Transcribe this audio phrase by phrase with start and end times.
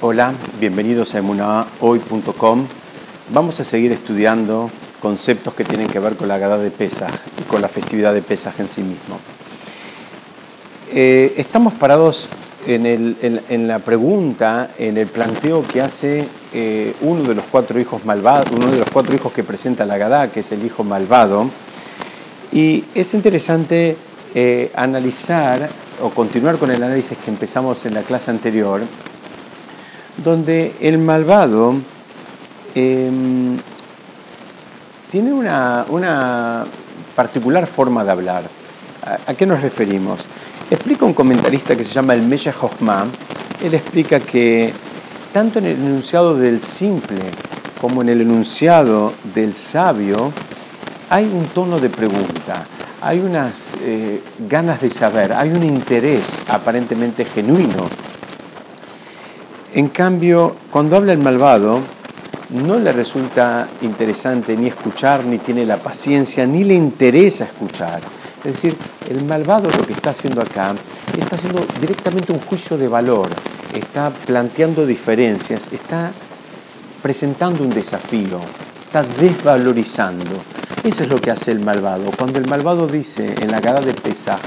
[0.00, 2.66] Hola, bienvenidos a emunahoy.com.
[3.30, 4.70] Vamos a seguir estudiando
[5.02, 8.22] conceptos que tienen que ver con la Gada de Pesaj y con la festividad de
[8.22, 9.18] Pesaj en sí mismo.
[10.92, 12.28] Eh, estamos parados
[12.68, 18.52] en, la pregunta, en el planteo que hace eh, uno de los cuatro hijos malvados,
[18.56, 21.50] uno de los cuatro hijos que presenta la Gadá, que es el hijo malvado.
[22.52, 23.96] Y es interesante
[24.36, 25.68] eh, analizar
[26.00, 28.82] o continuar con el análisis que empezamos en la clase anterior,
[30.24, 31.74] donde el malvado
[32.74, 33.56] em,
[35.10, 36.64] tiene una,
[37.14, 38.42] particular forma de hablar.
[39.26, 40.20] ¿A, qué nos referimos?
[40.70, 43.06] Explica un comentarista que se llama el Mesha Hochma,
[43.64, 44.72] él explica que
[45.32, 47.18] tanto en el enunciado del simple
[47.80, 50.32] como en el enunciado del sabio
[51.10, 52.66] hay un tono de pregunta,
[53.00, 57.88] hay unas eh, ganas de saber, hay un interés aparentemente genuino
[59.74, 61.80] en cambio, cuando habla el malvado,
[62.50, 68.00] no le resulta interesante ni escuchar, ni tiene la paciencia, ni le interesa escuchar.
[68.44, 68.76] Es decir,
[69.10, 70.74] el malvado lo que está haciendo acá,
[71.18, 73.28] está haciendo directamente un juicio de valor,
[73.74, 76.12] está planteando diferencias, está
[77.02, 78.40] presentando un desafío,
[78.86, 80.36] está desvalorizando.
[80.84, 82.10] Eso es lo que hace el malvado.
[82.16, 84.38] Cuando el malvado dice en la gada de Pesa,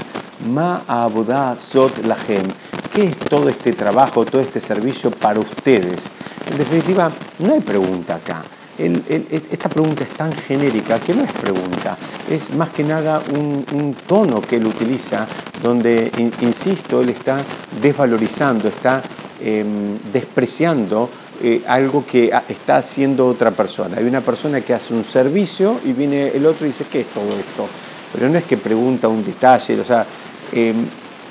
[0.50, 2.48] Ma abodá sot lahem,
[2.92, 6.10] ¿Qué es todo este trabajo, todo este servicio para ustedes?
[6.50, 8.42] En definitiva, no hay pregunta acá.
[8.78, 11.96] esta pregunta es tan genérica que no es pregunta,
[12.28, 15.26] es más que nada un, tono que él utiliza
[15.62, 17.38] donde, insisto, él está
[17.80, 19.00] desvalorizando, está
[19.40, 21.08] em, despreciando
[21.42, 23.96] eh, algo que está haciendo otra persona.
[23.96, 27.06] Hay una persona que hace un servicio y viene el otro y dice, ¿qué es
[27.06, 27.66] todo esto?
[28.12, 30.04] Pero no es que pregunta un detalle, o sea,
[30.52, 30.84] em,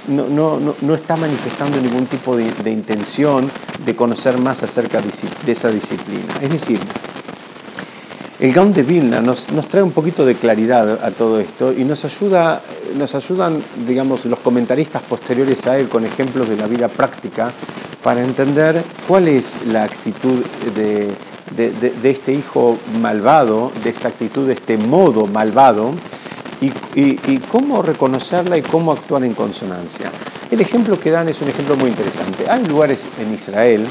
[0.07, 3.49] no, no, no, está manifestando ningún tipo de, intención
[3.85, 6.33] de conocer más acerca de, esa disciplina.
[6.41, 6.80] Es decir,
[8.39, 12.03] el Gaon de Vilna nos, trae un poquito de claridad a todo esto y nos,
[12.06, 12.62] ayuda,
[12.97, 17.51] nos ayudan, digamos, los comentaristas posteriores a él con ejemplos de la vida práctica
[18.03, 20.44] para entender cuál es la actitud
[20.75, 21.12] de,
[21.56, 25.91] de este hijo malvado, de esta actitud, de este modo malvado,
[26.61, 30.11] y, cómo reconocerla y cómo actuar en consonancia.
[30.49, 32.49] El ejemplo que dan es un ejemplo muy interesante.
[32.49, 33.85] Hay lugares en Israel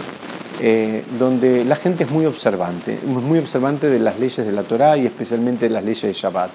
[0.61, 4.97] eh, donde la gente es muy observante, muy observante de las leyes de la Torá
[4.97, 6.51] y especialmente de las leyes de Shabbat.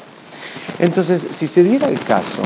[0.79, 2.41] Entonces, si se diera el caso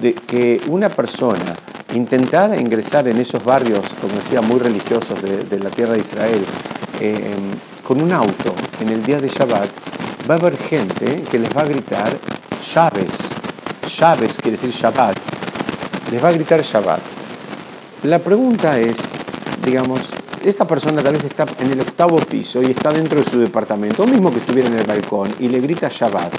[0.00, 1.54] de que una persona
[1.94, 6.44] intentara ingresar en esos barrios, como decía, muy religiosos de, la tierra de Israel,
[7.00, 7.34] eh,
[7.86, 9.68] con un auto en el día de Shabbat,
[10.28, 12.18] va a haber gente que les va a gritar
[12.72, 13.30] Llaves,
[13.98, 15.16] llaves quiere decir Shabbat,
[16.10, 17.00] les va a gritar Shabbat.
[18.04, 18.96] La pregunta es,
[19.64, 20.00] digamos,
[20.42, 24.02] esta persona tal vez está en el octavo piso y está dentro de su departamento,
[24.02, 26.32] o mismo que estuviera en el balcón, y le grita Shabbat.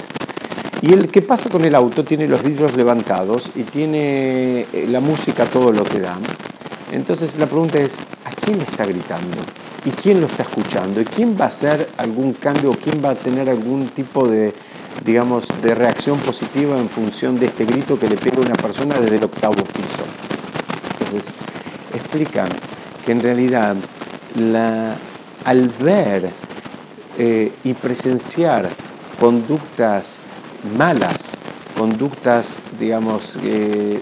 [0.82, 5.00] Y el que pasa con el auto tiene los vidrios levantados y tiene eh, la
[5.00, 6.18] música todo lo que da.
[6.92, 7.94] Entonces la pregunta es,
[8.24, 9.38] ¿a quién le está gritando?
[9.84, 11.00] ¿Y quién lo está escuchando?
[11.00, 14.52] ¿Y quién va a hacer algún cambio o quién va a tener algún tipo de,
[15.04, 19.16] digamos, de reacción positiva en función de este grito que le pega una persona desde
[19.16, 20.04] el octavo piso.
[21.00, 21.32] Entonces,
[21.94, 22.48] explican
[23.04, 23.76] que en realidad
[24.36, 24.96] la,
[25.44, 26.30] al ver
[27.18, 28.68] eh, y presenciar
[29.18, 30.18] conductas
[30.76, 31.36] malas,
[31.76, 34.00] conductas, digamos, eh,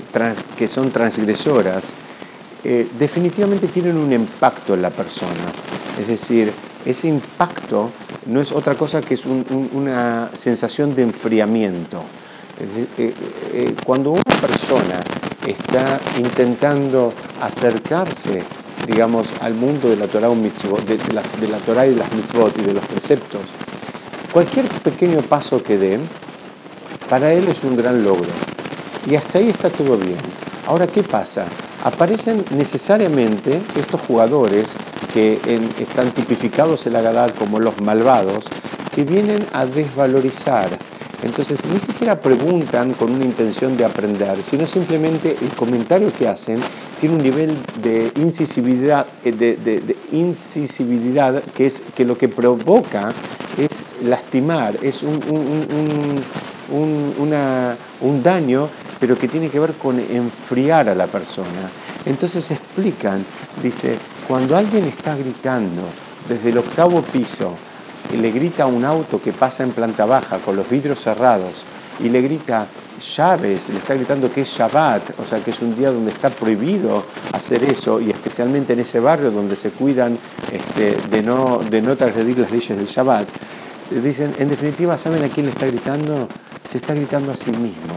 [0.56, 1.92] que son transgresoras,
[2.62, 5.32] eh, definitivamente tienen un impacto en la persona.
[6.00, 6.52] Es decir,
[6.84, 7.90] ese impacto
[8.26, 12.02] no es otra cosa que es una sensación de enfriamiento.
[12.98, 13.12] Eh,
[13.52, 15.00] eh, cuando una persona
[15.46, 18.42] está intentando acercarse,
[18.86, 22.56] digamos, al mundo de la Torah, de, la, de la Torah y de las mitzvot
[22.58, 23.42] y de los preceptos,
[24.32, 25.98] cualquier pequeño paso que dé,
[27.08, 28.30] para él es un gran logro.
[29.06, 30.18] Y hasta ahí está todo bien.
[30.66, 31.46] Ahora, ¿qué pasa?
[31.84, 34.74] Aparecen necesariamente estos jugadores
[35.12, 35.38] que
[35.78, 38.46] están tipificados en la Gadá como los malvados,
[38.94, 40.70] que vienen a desvalorizar.
[41.22, 46.58] Entonces ni siquiera preguntan con una intención de aprender, sino simplemente el comentario que hacen
[47.00, 53.12] tiene un nivel de incisibilidad, eh, de, incisibilidad que es que lo que provoca
[53.58, 55.20] es lastimar, es un,
[58.00, 58.68] un daño,
[59.00, 61.70] pero que tiene que ver con enfriar a la persona.
[62.06, 63.24] Entonces explican,
[63.62, 63.98] dice,
[64.28, 65.82] cuando alguien está gritando
[66.28, 67.54] desde el octavo piso
[68.12, 71.64] y le grita a un auto que pasa en planta baja con los vidrios cerrados
[72.00, 72.66] y le grita
[73.16, 76.30] llaves, le está gritando que es Shabbat, o sea que es un día donde está
[76.30, 80.18] prohibido hacer eso, y especialmente en ese barrio donde se cuidan
[80.50, 83.28] este, de, no, de no transgredir las leyes del Shabbat.
[83.90, 86.28] Dicen, en definitiva, ¿saben a quién le está gritando?
[86.68, 87.94] Se está gritando a sí mismo.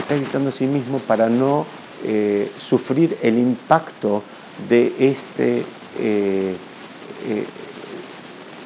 [0.00, 1.66] Está gritando a sí mismo para no
[2.04, 4.22] eh, sufrir el impacto
[4.68, 5.58] de, este,
[5.98, 6.56] eh,
[7.28, 7.46] eh,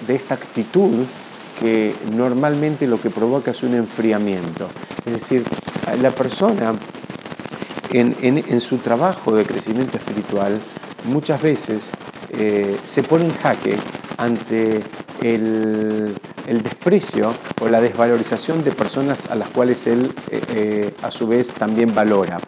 [0.07, 1.05] de esta actitud
[1.59, 4.69] que normalmente lo que provoca es un enfriamiento.
[5.05, 5.45] Es decir,
[6.01, 6.73] la persona
[7.91, 10.61] en, su trabajo de crecimiento espiritual
[11.05, 11.91] muchas veces
[12.87, 13.77] se pone en jaque
[14.17, 14.81] ante
[15.21, 16.15] el,
[16.47, 21.53] desprecio o la desvalorización de personas a las cuales él eh, eh, a su vez
[21.55, 22.39] también valora.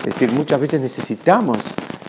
[0.00, 1.58] Es decir, muchas veces necesitamos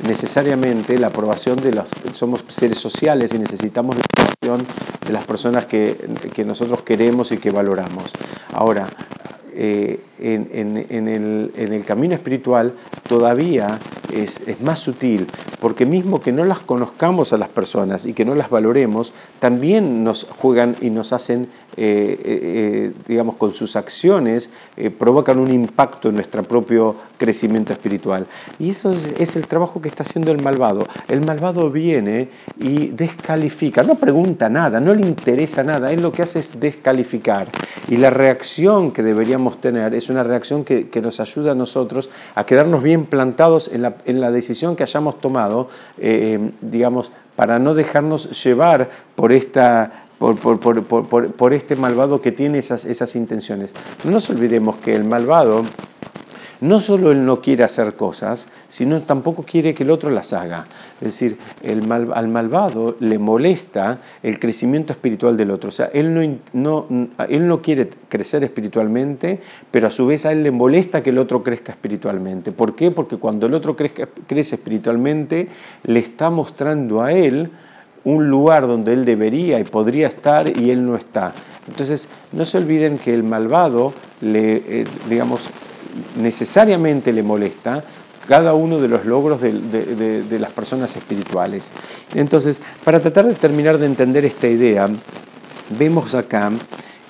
[0.08, 1.92] necesariamente la aprobación de las...
[2.14, 4.66] Somos seres sociales y necesitamos la aprobación
[5.06, 5.98] de las personas que,
[6.34, 8.12] que nosotros queremos y que valoramos.
[8.54, 8.88] Ahora,
[9.56, 12.74] eh, en, el, camino espiritual
[13.08, 13.80] todavía
[14.22, 15.28] es, más sutil,
[15.60, 20.04] porque mismo que no las conozcamos a las personas y que no las valoremos, también
[20.04, 24.50] nos juegan y nos hacen, eh, eh, digamos, con sus acciones,
[24.98, 28.26] provocan un impacto en nuestro propio crecimiento espiritual.
[28.60, 30.86] Y eso es, es el trabajo que está haciendo el malvado.
[31.08, 32.30] El malvado viene
[32.60, 37.48] y descalifica, no pregunta nada, no le interesa nada, él lo que hace es descalificar.
[37.88, 42.46] Y la reacción que deberíamos tener es una reacción que, nos ayuda a nosotros a
[42.46, 43.82] quedarnos bien plantados en
[44.22, 45.68] la, decisión que hayamos tomado,
[45.98, 50.60] eh, digamos, para no dejarnos llevar por esta por,
[51.36, 53.74] por, este malvado que tiene esas, esas intenciones.
[54.04, 55.64] No nos olvidemos que el malvado
[56.64, 60.66] no solo él no quiere hacer cosas, sino tampoco quiere que el otro las haga.
[61.02, 65.68] Es decir, el al malvado le molesta el crecimiento espiritual del otro.
[65.68, 70.32] O sea, él no, no, él no quiere crecer espiritualmente, pero a su vez a
[70.32, 72.54] él le molesta que el otro crezca espiritualmente.
[72.54, 72.92] ¿Por qué?
[72.92, 75.50] Porque cuando el otro crezca, crece espiritualmente,
[75.84, 77.52] le está mostrando a él
[78.06, 81.34] un lugar donde él debería y podría estar y él no está.
[81.68, 85.42] Entonces, no se olviden que el malvado le, eh, digamos,
[86.18, 87.84] necesariamente le molesta
[88.28, 91.72] cada uno de los logros de, las personas espirituales.
[92.16, 94.88] Entonces, para tratar de terminar de entender esta idea,
[95.78, 96.52] vemos acá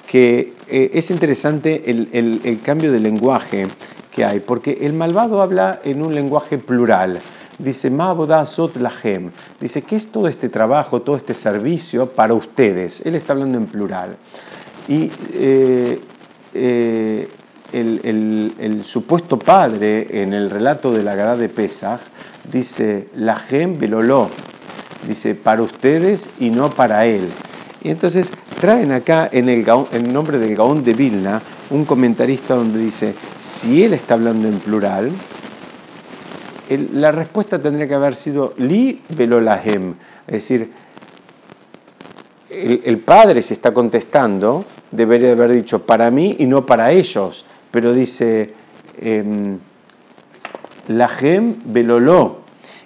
[0.07, 3.68] que eh, es interesante el, cambio de lenguaje
[4.12, 7.19] que hay, porque el malvado habla en un lenguaje plural.
[7.60, 9.32] Dice, Lahem.
[9.60, 13.02] Dice, ¿qué es todo este trabajo, todo este servicio para ustedes?
[13.06, 14.18] Él está hablando en plural.
[14.88, 16.00] Y eh,
[16.54, 17.30] eh,
[17.72, 22.02] el, supuesto padre en el relato de la Gadá de Pesach
[22.52, 24.30] dice, la gem beloló,
[25.08, 27.30] dice, para ustedes y no para él.
[27.82, 32.80] Y entonces traen acá en el, en nombre del Gaón de Vilna un comentarista donde
[32.80, 35.12] dice, si él está hablando en plural,
[36.78, 39.94] la respuesta tendría que haber sido li belolahem,
[40.28, 40.72] es decir,
[42.50, 47.46] el, padre se está contestando, debería haber dicho para mí y no para ellos.
[47.72, 48.54] Pero dice,
[49.02, 49.58] em,
[50.88, 52.43] la gem beloló,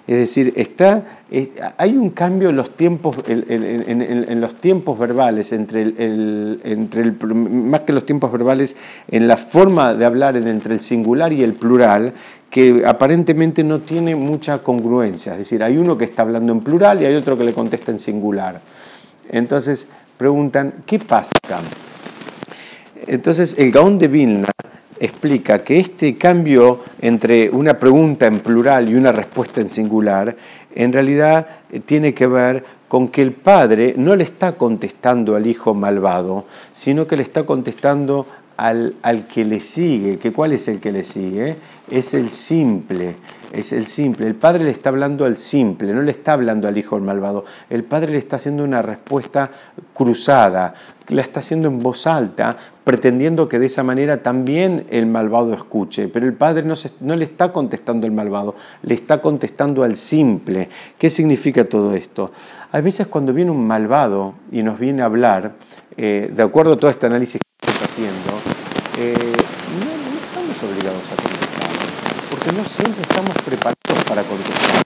[0.08, 1.04] es decir, está,
[1.76, 7.92] hay un cambio en los tiempos, en, los tiempos verbales, entre el, entre más que
[7.92, 8.74] los tiempos verbales,
[9.06, 12.14] en la forma de hablar entre el singular y el plural,
[12.48, 15.32] que aparentemente no tiene mucha congruencia.
[15.32, 17.92] Es decir, hay uno que está hablando en plural y hay otro que le contesta
[17.92, 18.62] en singular.
[19.28, 21.60] Entonces preguntan, ¿qué pasa acá?
[23.06, 24.48] Entonces el Gaón de Vilna
[25.00, 30.36] explica que este cambio entre una pregunta en plural y una respuesta en singular
[30.74, 35.46] en realidad eh, tiene que ver con que el padre no le está contestando al
[35.46, 38.26] hijo malvado, sino que le está contestando
[38.56, 40.18] al, al que le sigue.
[40.18, 41.56] ¿Que ¿Cuál es el que le sigue?
[41.90, 43.16] Es el simple
[43.52, 44.26] es el simple.
[44.26, 47.44] El padre le está hablando al simple, no le está hablando al hijo malvado.
[47.70, 49.50] El padre le está haciendo una respuesta
[49.94, 50.74] cruzada,
[51.08, 56.08] la está haciendo en voz alta, pretendiendo que de esa manera también el malvado escuche.
[56.08, 60.68] Pero el padre no, no le está contestando al malvado, le está contestando al simple.
[60.98, 62.32] ¿Qué significa todo esto?
[62.72, 65.52] A veces cuando viene un malvado y nos viene a hablar,
[65.96, 68.38] eh, de acuerdo a todo este análisis que estamos haciendo,
[68.98, 69.14] eh,
[69.80, 71.28] no, no estamos obligados a
[72.48, 74.82] porque no siempre estamos preparados para contestar.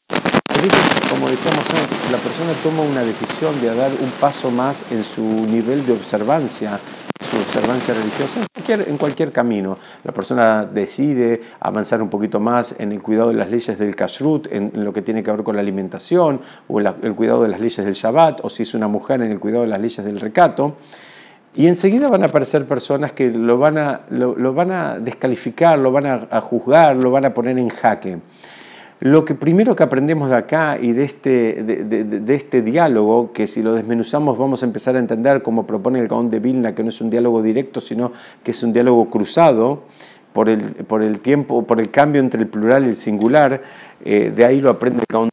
[1.10, 5.22] como decíamos antes, la persona toma una decisión de dar un paso más en su
[5.22, 6.78] nivel de observancia,
[7.20, 9.78] su observancia religiosa, en cualquier, en cualquier camino.
[10.02, 14.48] La persona decide avanzar un poquito más en el cuidado de las leyes del kashrut,
[14.50, 17.84] en, lo que tiene que ver con la alimentación, o el cuidado de las leyes
[17.84, 20.76] del Shabbat, o si es una mujer en el cuidado de las leyes del recato.
[21.54, 25.92] Y enseguida van a aparecer personas que lo van a, lo, van a descalificar, lo
[25.92, 28.18] van a, juzgar, lo van a poner en jaque.
[29.00, 33.62] Lo que primero que aprendemos de acá y de este, de, este diálogo, que si
[33.62, 36.88] lo desmenuzamos vamos a empezar a entender, como propone el Gaón de Vilna, que no
[36.88, 39.82] es un diálogo directo, sino que es un diálogo cruzado
[40.32, 43.60] por el, por el tiempo, por el cambio entre el plural y el singular,
[44.04, 45.31] eh, de ahí lo aprende el Gaón de.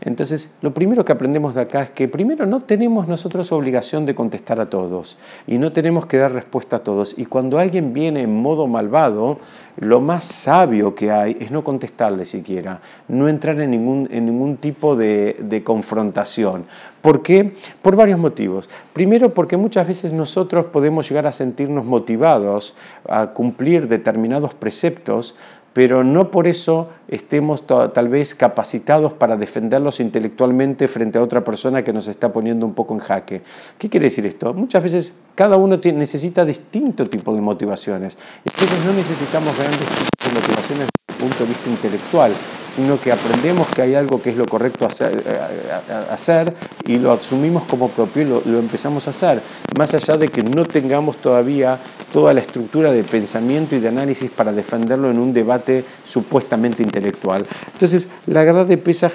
[0.00, 4.14] Entonces, lo primero que aprendemos de acá es que primero no tenemos nosotros obligación de
[4.14, 7.18] contestar a todos y no tenemos que dar respuesta a todos.
[7.18, 9.38] Y cuando alguien viene en modo malvado,
[9.76, 14.56] lo más sabio que hay es no contestarle siquiera, no entrar en ningún, en ningún
[14.56, 16.64] tipo de, de confrontación.
[17.00, 17.54] ¿Por qué?
[17.80, 18.68] Por varios motivos.
[18.92, 22.74] Primero, porque muchas veces nosotros podemos llegar a sentirnos motivados
[23.08, 25.36] a cumplir determinados preceptos
[25.78, 31.84] pero no por eso estemos tal vez capacitados para defenderlos intelectualmente frente a otra persona
[31.84, 33.42] que nos está poniendo un poco en jaque.
[33.78, 34.52] ¿Qué quiere decir esto?
[34.52, 38.18] Muchas veces cada uno necesita distinto tipo de motivaciones.
[38.44, 39.86] Entonces no necesitamos grandes
[40.34, 42.32] motivaciones desde el punto de vista intelectual,
[42.74, 46.54] sino que aprendemos que hay algo que es lo correcto hacer, eh, hacer
[46.86, 49.40] y lo asumimos como propio y lo, empezamos a hacer,
[49.76, 51.78] más allá de que no tengamos todavía
[52.12, 57.46] toda la estructura de pensamiento y de análisis para defenderlo en un debate supuestamente intelectual.
[57.72, 59.12] Entonces, la verdad de Pesach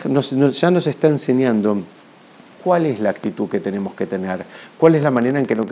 [0.51, 1.77] ya nos está enseñando
[2.63, 4.43] cuál es la actitud que tenemos que tener,
[4.77, 5.67] cuál es la manera en que nos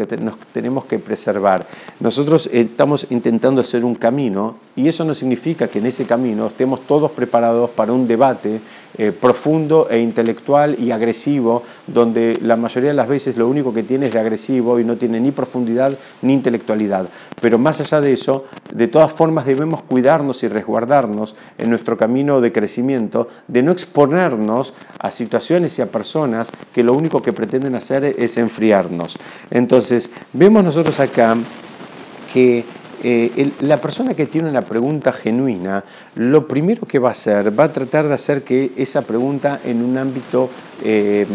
[0.53, 1.65] tenemos que preservar.
[1.99, 6.81] Nosotros estamos intentando hacer un camino y eso no significa que en ese camino estemos
[6.81, 8.59] todos preparados para un debate
[8.97, 13.83] eh, profundo e intelectual y agresivo, donde la mayoría de las veces lo único que
[13.83, 17.07] tiene es de agresivo y no tiene ni profundidad ni intelectualidad.
[17.41, 22.41] Pero más allá de eso, de todas formas debemos cuidarnos y resguardarnos en nuestro camino
[22.41, 27.75] de crecimiento, de no exponernos a situaciones y a personas que lo único que pretenden
[27.75, 29.17] hacer es enfriarnos.
[29.49, 31.35] Entonces, vemos nosotros acá
[32.33, 32.65] que
[33.03, 35.83] eh, la persona que tiene una pregunta genuina,
[36.15, 39.83] lo primero que va a hacer, va a tratar de hacer que esa pregunta en
[39.83, 40.49] un ámbito,
[40.83, 41.25] eh,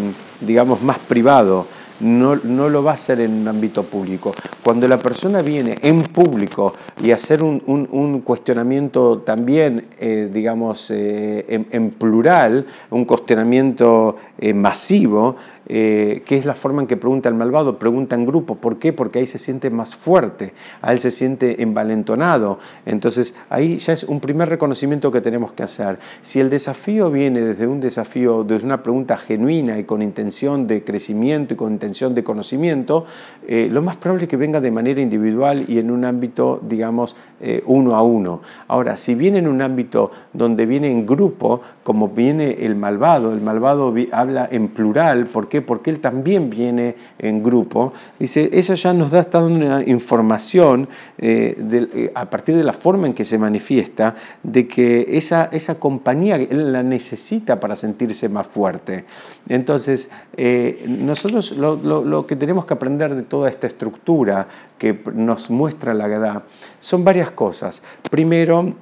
[0.40, 1.66] digamos, más privado,
[1.98, 4.34] no, no, lo va a hacer en un ámbito público.
[4.62, 11.66] Cuando la persona viene en público y hacer un, un, cuestionamiento también, eh, digamos, en,
[11.70, 14.16] en, plural, un cuestionamiento
[14.54, 15.36] masivo,
[15.68, 18.56] eh, ¿Qué es la forma en que pregunta el malvado, pregunta en grupo.
[18.56, 18.92] ¿Por qué?
[18.92, 22.58] Porque ahí se siente más fuerte, a él se siente envalentonado.
[22.84, 25.98] Entonces ahí ya es un primer reconocimiento que tenemos que hacer.
[26.22, 30.84] Si el desafío viene desde un desafío, desde una pregunta genuina y con intención de
[30.84, 33.04] crecimiento y con intención de conocimiento,
[33.46, 37.16] eh, lo más probable es que venga de manera individual y en un ámbito, digamos,
[37.40, 38.40] eh, uno a uno.
[38.68, 43.40] Ahora, si viene en un ámbito donde viene en grupo, como viene el malvado, el
[43.40, 45.55] malvado habla en plural, ¿por qué?
[45.62, 47.92] Porque él también viene en grupo.
[48.18, 53.14] Dice, eso ya nos da una información eh, eh, a partir de la forma en
[53.14, 59.04] que se manifiesta, de que esa, esa compañía él la necesita para sentirse más fuerte.
[59.48, 64.48] Entonces, eh, nosotros lo, lo, que tenemos que aprender de toda esta estructura
[64.78, 66.44] que nos muestra la Gadá
[66.80, 67.82] son varias cosas.
[68.10, 68.74] Primero,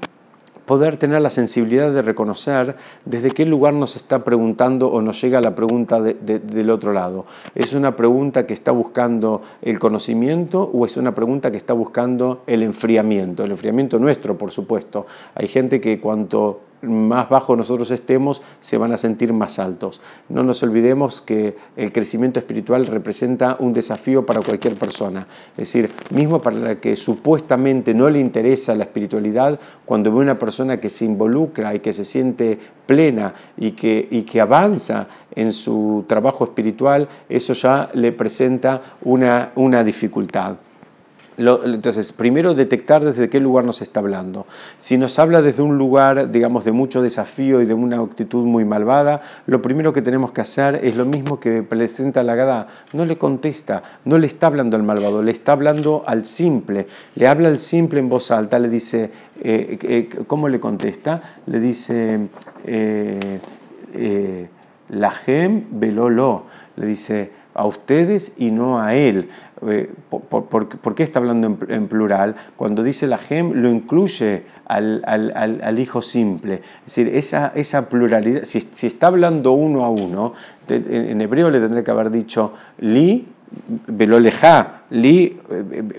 [0.66, 5.40] poder tener la sensibilidad de reconocer desde qué lugar nos está preguntando o nos llega
[5.40, 7.24] la pregunta del otro lado.
[7.54, 12.42] ¿Es una pregunta que está buscando el conocimiento o es una pregunta que está buscando
[12.46, 13.44] el enfriamiento?
[13.44, 15.06] El enfriamiento nuestro, por supuesto.
[15.34, 20.00] Hay gente que cuanto más bajo nosotros estemos, se van a sentir más altos.
[20.28, 25.26] No nos olvidemos que el crecimiento espiritual representa un desafío para cualquier persona.
[25.56, 30.38] Es decir, mismo para la que supuestamente no le interesa la espiritualidad, cuando ve una
[30.38, 35.52] persona que se involucra y que se siente plena y que, y que avanza en
[35.52, 40.56] su trabajo espiritual, eso ya le presenta una, una dificultad
[41.36, 44.46] entonces, primero detectar desde qué lugar nos está hablando.
[44.76, 48.64] Si nos habla desde un lugar, digamos, de mucho desafío y de una actitud muy
[48.64, 52.68] malvada, lo primero que tenemos que hacer es lo mismo que presenta la Gada.
[52.92, 56.86] No le contesta, no le está hablando al malvado, le está hablando al simple.
[57.16, 59.10] Le habla al simple en voz alta, le dice,
[59.40, 61.40] eh, eh, ¿cómo le contesta?
[61.46, 62.28] Le dice,
[62.64, 64.48] eh,
[64.88, 66.44] la gem velolo.
[66.76, 69.30] Le dice, a ustedes y no a él.
[69.66, 72.34] Eh, ¿Por, qué está hablando en, plural?
[72.56, 76.54] Cuando dice la gem, lo incluye al, hijo simple.
[76.86, 80.32] Es decir, esa, esa pluralidad, si, está hablando uno a uno,
[80.68, 83.28] en hebreo le tendría que haber dicho li,
[83.86, 85.36] Velolejá, li,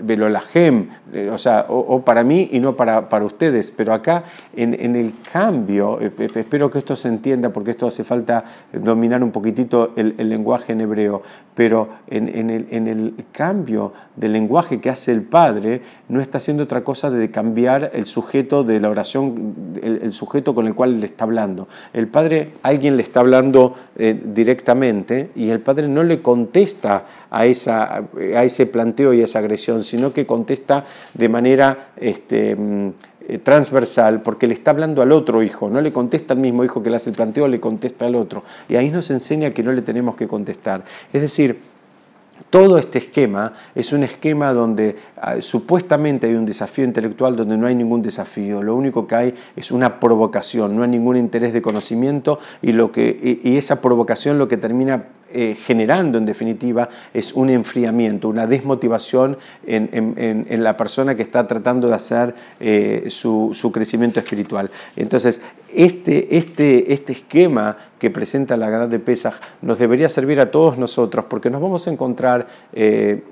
[0.02, 0.88] velolajem,
[1.32, 3.70] o sea, o, para mí y no para, para ustedes.
[3.70, 9.22] Pero acá, en, el cambio, espero que esto se entienda porque esto hace falta dominar
[9.22, 11.22] un poquitito el, lenguaje en hebreo,
[11.54, 16.64] pero en, el, en el cambio del lenguaje que hace el Padre, no está haciendo
[16.64, 21.06] otra cosa de cambiar el sujeto de la oración, el, sujeto con el cual le
[21.06, 21.68] está hablando.
[21.92, 27.45] El Padre, alguien le está hablando eh, directamente y el Padre no le contesta a,
[27.68, 30.84] a ese planteo y a esa agresión, sino que contesta
[31.14, 32.92] de manera este, mm,
[33.42, 36.90] transversal, porque le está hablando al otro hijo, no le contesta al mismo hijo que
[36.90, 38.44] le hace el planteo, le contesta al otro.
[38.68, 40.84] Y ahí nos enseña que no le tenemos que contestar.
[41.12, 41.58] Es decir,
[42.50, 47.66] todo este esquema es un esquema donde ah, supuestamente hay un desafío intelectual donde no
[47.66, 51.62] hay ningún desafío, lo único que hay es una provocación, no hay ningún interés de
[51.62, 55.06] conocimiento y, lo que, y esa provocación lo que termina
[55.38, 61.88] eh, generando en definitiva es un enfriamiento, una desmotivación en, la persona que está tratando
[61.88, 64.70] de hacer eh, su, crecimiento espiritual.
[64.96, 65.42] Entonces,
[65.76, 70.78] este, este, este esquema que presenta la Gadá de Pesaj nos debería servir a todos
[70.78, 73.22] nosotros porque nos vamos a encontrar eh,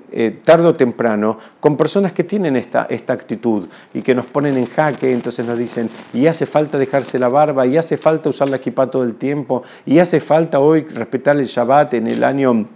[0.43, 4.65] tarde o temprano con personas que tienen esta, esta actitud y que nos ponen en
[4.67, 8.57] jaque, entonces nos dicen, y hace falta dejarse la barba, y hace falta usar la
[8.57, 12.67] equipa todo el tiempo, y hace falta hoy respetar el Shabbat, en el año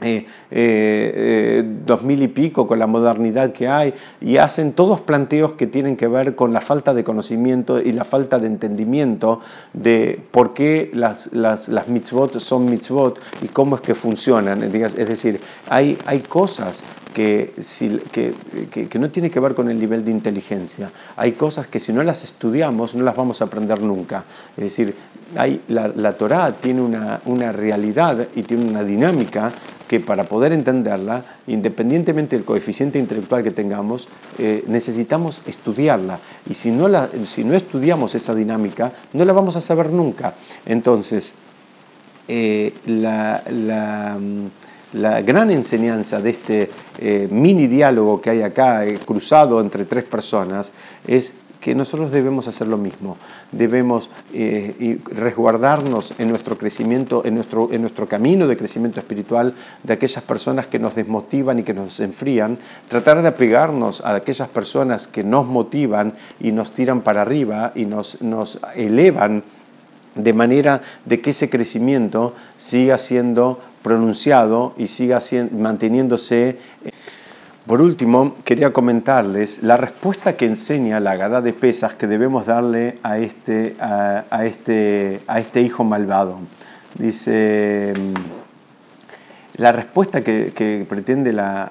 [0.00, 5.52] eh, eh, dos mil y pico con la modernidad que hay y hacen todos planteos
[5.54, 9.40] que tienen que ver con la falta de conocimiento y la falta de entendimiento
[9.72, 14.62] de por qué las, las, las mitzvot son mitzvot y cómo es que funcionan.
[14.62, 17.52] Es decir, hay, hay cosas que,
[18.12, 20.90] que, que, no tienen que ver con el nivel de inteligencia.
[21.16, 24.24] Hay cosas que si no las estudiamos no las vamos a aprender nunca.
[24.56, 24.94] Es decir,
[25.36, 29.52] hay, la, la Torah tiene una, una realidad y tiene una dinámica
[29.90, 34.06] que para poder entenderla, independientemente del coeficiente intelectual que tengamos,
[34.38, 36.20] eh, necesitamos estudiarla.
[36.48, 40.34] Y si no, la, si no estudiamos esa dinámica, no la vamos a saber nunca.
[40.64, 41.32] Entonces,
[42.28, 44.16] eh, la, la,
[44.92, 50.72] gran enseñanza de este eh, mini diálogo que hay acá, cruzado entre tres personas,
[51.06, 53.16] es que nosotros debemos hacer lo mismo.
[53.52, 59.92] Debemos eh, resguardarnos en nuestro crecimiento, en nuestro, en nuestro camino de crecimiento espiritual de
[59.92, 65.06] aquellas personas que nos desmotivan y que nos enfrían, tratar de apegarnos a aquellas personas
[65.06, 69.44] que nos motivan y nos tiran para arriba y nos, nos elevan
[70.14, 75.20] de manera de que ese crecimiento siga siendo pronunciado y siga
[75.52, 76.58] manteniéndose.
[77.66, 82.98] Por último, quería comentarles la respuesta que enseña la Gada de Pesas que debemos darle
[83.02, 86.38] a este, a, este, a este hijo malvado.
[86.98, 87.92] Dice,
[89.56, 91.70] la respuesta que, pretende la,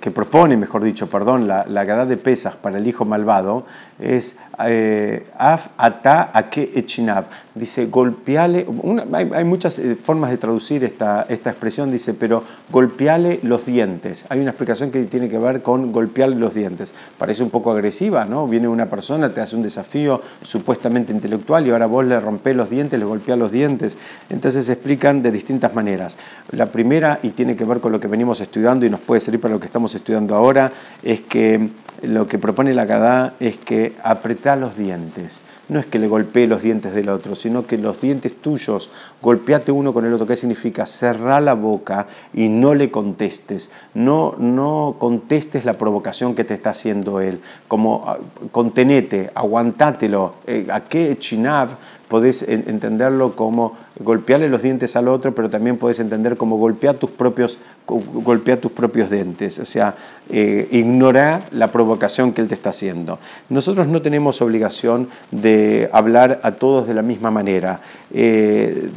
[0.00, 3.66] que propone, mejor dicho, perdón, la, la de Pesas para el hijo malvado
[3.98, 7.26] es eh, Af ata ake echinav.
[7.54, 8.66] Dice, golpeale,
[9.12, 14.26] hay, muchas eh, formas de traducir esta, esta expresión, dice, pero golpeale los dientes.
[14.28, 16.92] Hay una explicación que tiene que ver con golpearle los dientes.
[17.16, 18.48] Parece un poco agresiva, ¿no?
[18.48, 22.70] Viene una persona, te hace un desafío supuestamente intelectual y ahora vos le rompés los
[22.70, 23.96] dientes, le golpeás los dientes.
[24.30, 26.16] Entonces se explican de distintas maneras.
[26.50, 29.40] La primera, y tiene que ver con lo que venimos estudiando y nos puede servir
[29.40, 30.72] para lo que estamos estudiando ahora,
[31.04, 31.68] es que
[32.02, 35.42] lo que propone la Kadá es que apretá los dientes.
[35.68, 38.90] No es que le golpee los dientes del otro, sino que los dientes tuyos,
[39.22, 40.26] golpeate uno con el otro.
[40.26, 40.84] ¿Qué significa?
[40.84, 43.70] Cerrá la boca y no le contestes.
[43.94, 47.40] No, no contestes la provocación que te está haciendo él.
[47.66, 48.18] Como ah,
[48.52, 50.34] contenete, aguantátelo.
[50.46, 51.70] Eh, ¿A qué chinav?
[52.08, 57.10] Podés entenderlo como golpearle los dientes al otro, pero también podés entender como golpear tus
[57.10, 59.94] propios, golpear tus propios dientes, o sea,
[60.30, 63.18] eh, ignora la provocación que él te está haciendo.
[63.50, 67.80] Nosotros no tenemos obligación de hablar a todos de la misma manera.
[68.12, 68.90] Eh,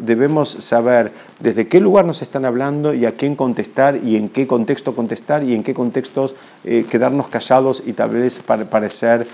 [0.00, 4.46] debemos saber desde qué lugar nos están hablando y a quién contestar y en qué
[4.46, 9.26] contexto contestar y en qué contextos eh, quedarnos callados y tal vez parecer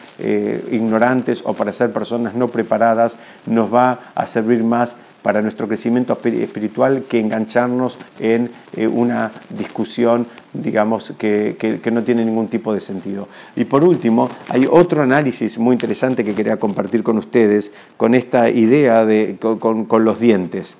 [0.70, 7.04] ignorantes o parecer personas no preparadas nos va a servir más para nuestro crecimiento espiritual
[7.08, 13.28] que engancharnos en eh, una discusión, digamos, que, que, no tiene ningún tipo de sentido.
[13.56, 18.48] Y por último, hay otro análisis muy interesante que quería compartir con ustedes con esta
[18.48, 20.76] idea de, con, con los dientes.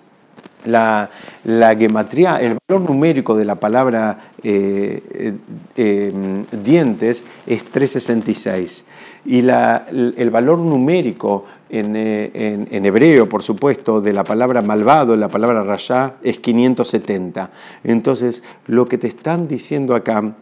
[0.64, 1.11] La,
[1.44, 5.35] la el valor numérico de la palabra eh, eh,
[5.77, 8.85] eh, dientes es 366
[9.25, 15.29] y la, el valor numérico en, en, hebreo, por supuesto, de la palabra malvado, la
[15.29, 17.51] palabra rayá, es 570.
[17.85, 20.35] Entonces, lo que te están diciendo acá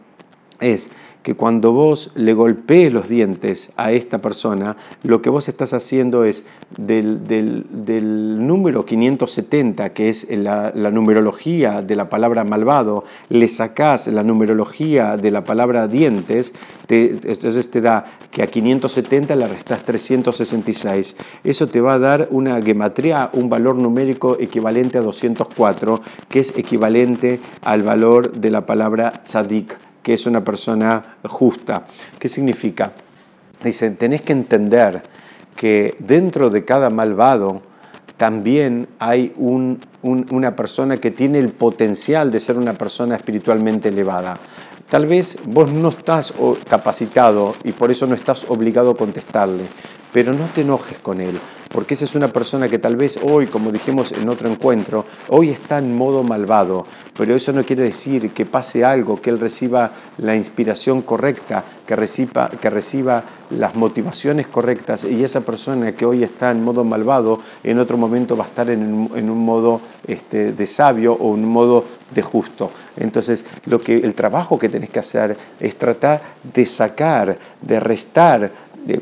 [0.61, 0.89] es
[1.27, 6.23] que cuando vos le golpees los dientes a esta persona, lo que vos estás haciendo
[6.23, 6.45] es
[6.77, 7.67] del,
[8.47, 15.31] número 570, que es la, numerología de la palabra malvado, le sacás la numerología de
[15.31, 16.53] la palabra dientes,
[16.87, 21.17] entonces te da que a 570 le restás 366.
[21.43, 26.57] Eso te va a dar una gematría, un valor numérico equivalente a 204, que es
[26.57, 31.83] equivalente al valor de la palabra tzadik que es una persona justa.
[32.17, 32.93] ¿Qué significa?
[33.61, 35.03] Dicen, tenés que entender
[35.53, 37.61] que dentro de cada malvado
[38.15, 44.37] también hay una persona que tiene el potencial de ser una persona espiritualmente elevada.
[44.89, 46.33] Tal vez vos no estás
[46.69, 49.65] capacitado y por eso no estás obligado a contestarle,
[50.17, 51.37] pero no te enojes con él,
[51.71, 55.51] porque esa es una persona que tal vez hoy, como dijimos en otro encuentro, hoy
[55.51, 59.91] está en modo malvado, pero eso no quiere decir que pase algo, que él reciba
[60.17, 66.23] la inspiración correcta, que reciba, que reciba las motivaciones correctas y esa persona que hoy
[66.23, 70.67] está en modo malvado, en otro momento va a estar en, un modo este, de
[70.67, 72.71] sabio o un modo de justo.
[72.97, 76.21] Entonces, lo que, el trabajo que tenés que hacer es tratar
[76.53, 78.51] de sacar, de restar,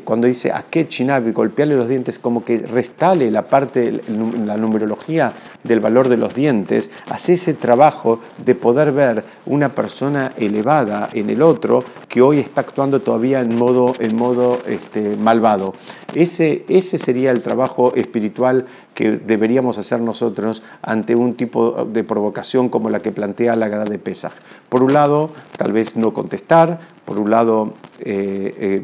[0.04, 4.00] cuando dice a qué chinabi, golpearle los dientes, como que restale la parte,
[4.44, 10.32] la numerología del valor de los dientes, hace ese trabajo de poder ver una persona
[10.36, 15.74] elevada en el otro que hoy está actuando todavía en modo, en modo este, malvado.
[16.14, 22.68] Ese, ese sería el trabajo espiritual que deberíamos hacer nosotros ante un tipo de provocación
[22.68, 24.32] como la que plantea la Gada de Pesach.
[24.68, 28.82] Por un lado, tal vez no contestar, por un lado, eh, eh,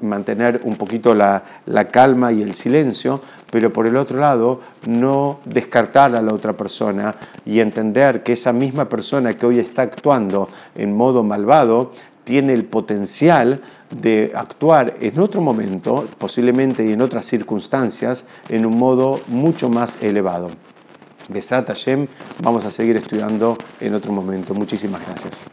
[0.00, 5.40] mantener un poquito la, la, calma y el silencio, pero por el otro lado, no
[5.44, 10.48] descartar a la otra persona y entender que esa misma persona que hoy está actuando
[10.76, 11.90] en modo malvado
[12.24, 18.78] tiene el potencial de actuar en otro momento, posiblemente y en otras circunstancias, en un
[18.78, 20.48] modo mucho más elevado.
[21.28, 22.06] Besat Hashem,
[22.42, 24.54] vamos a seguir estudiando en otro momento.
[24.54, 25.46] Muchísimas gracias.